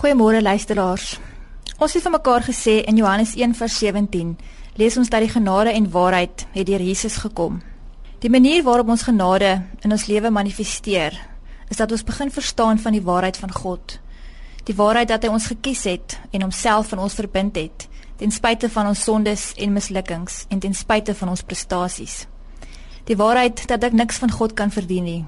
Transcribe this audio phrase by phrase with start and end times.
[0.00, 1.18] Goeiemôre luisteraars.
[1.76, 4.30] Ons het vir mekaar gesê in Johannes 1:17
[4.80, 7.60] lees ons dat die genade en waarheid het deur Jesus gekom.
[8.18, 11.12] Die manier waarop ons genade in ons lewe manifesteer,
[11.68, 14.00] is dat ons begin verstaan van die waarheid van God.
[14.64, 18.70] Die waarheid dat hy ons gekies het en homself van ons verbind het, ten spyte
[18.70, 22.26] van ons sondes en mislukkings en ten spyte van ons prestasies.
[23.04, 25.24] Die waarheid dat ek niks van God kan verdien nie.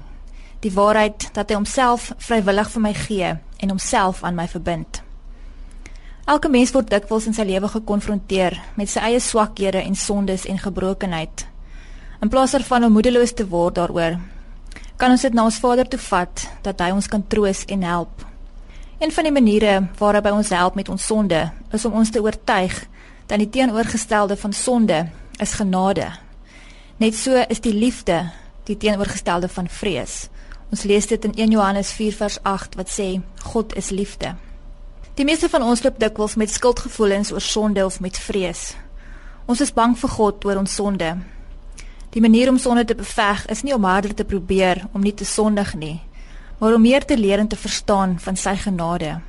[0.63, 5.01] Die waarheid dat hy homself vrywillig vir my gee en homself aan my verbind.
[6.23, 10.61] Elke mens word dikwels in sy lewe gekonfronteer met sy eie swakhede en sondes en
[10.61, 11.43] gebrokenheid.
[12.23, 14.15] In plaas daarvan om moedeloos te word daaroor,
[14.95, 18.23] kan ons dit na ons Vader toe vat dat hy ons kan troos en help.
[19.03, 21.41] Een van die maniere waarop hy ons help met ons sonde,
[21.75, 22.77] is om ons te oortuig
[23.27, 25.01] dat die teenoorgestelde van sonde
[25.43, 26.07] is genade.
[27.03, 28.21] Net so is die liefde
[28.63, 30.29] die teenoorgestelde van vrees.
[30.73, 33.07] Ons lees dit in 1 Johannes 4 vers 8 wat sê
[33.45, 34.31] God is liefde.
[35.13, 38.71] Die meeste van ons loop dikwels met skuldgevoelens oor sonde of met vrees.
[39.45, 41.11] Ons is bang vir God oor ons sonde.
[42.15, 45.29] Die manier om sonde te beveg is nie om harder te probeer om nie te
[45.29, 45.99] sondig nie,
[46.57, 49.19] maar om meer te leer en te verstaan van sy genade.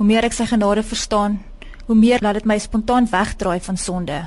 [0.00, 1.36] Hoe meer ek sy genade verstaan,
[1.84, 4.24] hoe meer laat dit my spontaan wegdraai van sonde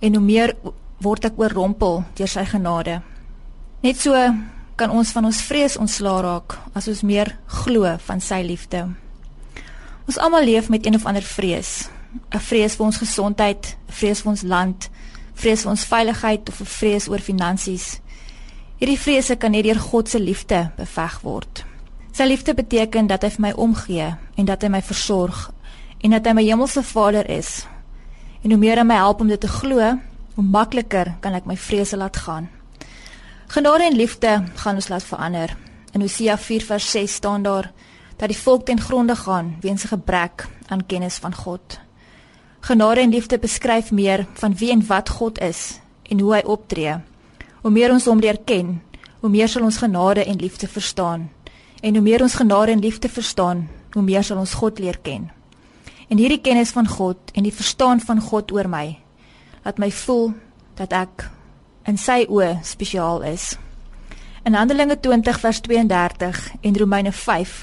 [0.00, 0.56] en hoe meer
[1.04, 3.02] word ek oorrompel deur sy genade.
[3.84, 4.16] Net so
[4.76, 7.30] kan ons van ons vrees ontslaa raak as ons meer
[7.62, 8.88] glo van sy liefde.
[10.04, 11.88] Ons almal leef met een of ander vrees.
[12.30, 14.90] 'n Vrees vir ons gesondheid, vrees vir ons land,
[15.34, 18.00] vrees vir ons veiligheid of 'n vrees oor finansies.
[18.78, 21.64] Hierdie vrese kan net deur God se liefde beveg word.
[22.12, 25.50] Sy liefde beteken dat hy vir my omgee en dat hy my versorg
[26.00, 27.66] en dat hy my hemelse Vader is.
[28.42, 29.98] En hoe meer hy my help om dit te glo,
[30.34, 32.48] hoe makliker kan ek my vrese laat gaan.
[33.54, 35.56] Genade en liefde gaan ons laat verander.
[35.92, 37.72] In Hosea 4:6 staan daar
[38.16, 41.80] dat die volk ten gronde gaan weens 'n gebrek aan kennis van God.
[42.60, 46.94] Genade en liefde beskryf meer van wie en wat God is en hoe hy optree.
[47.60, 48.82] Hoe meer ons hom leer ken,
[49.20, 51.30] hoe meer sal ons genade en liefde verstaan.
[51.80, 55.30] En hoe meer ons genade en liefde verstaan, hoe meer sal ons God leer ken.
[56.08, 58.98] En hierdie kennis van God en die verstaan van God oor my
[59.62, 60.32] laat my voel
[60.74, 61.30] dat ek
[61.88, 63.54] in sy oë spesiaal is.
[64.44, 67.54] In Handelinge 20 vers 32 en Romeine 5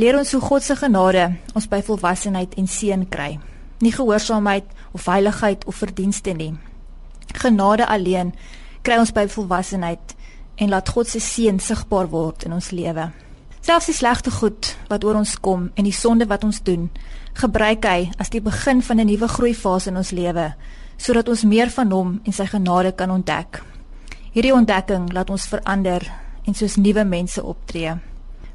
[0.00, 3.38] leer ons hoe God se genade ons by volwassenheid en seën kry.
[3.80, 6.54] Nie gehoorsaamheid of heiligheid of verdienste nie.
[7.34, 8.32] Genade alleen
[8.82, 10.14] kry ons by volwassenheid
[10.56, 13.10] en laat God se seën sigbaar word in ons lewe.
[13.64, 16.90] Selfs die slegte goed wat oor ons kom en die sonde wat ons doen,
[17.40, 20.52] gebruik hy as die begin van 'n nuwe groeifase in ons lewe
[20.96, 23.62] sodat ons meer van hom en sy genade kan ontdek.
[24.32, 26.06] Hierdie ontdekking laat ons verander
[26.44, 27.94] en soos nuwe mense optree.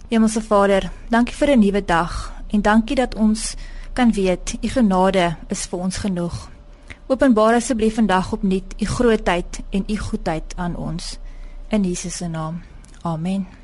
[0.09, 3.55] Hemelse Vader, dankie vir 'n nuwe dag en dankie dat ons
[3.93, 6.49] kan weet u genade is vir ons genoeg.
[7.07, 11.17] Openbaar asseblief vandag opnuut u grootheid en u goedheid aan ons
[11.69, 12.61] in Jesus se naam.
[13.01, 13.58] Amen.